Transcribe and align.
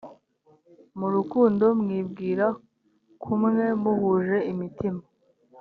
mu 0.99 1.07
rukundo 1.15 1.65
mwibwira 1.81 2.45
kumwe 3.23 3.65
muhuje 3.81 4.37
imitima 4.51 5.01